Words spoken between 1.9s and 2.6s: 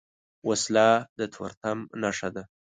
نښه ده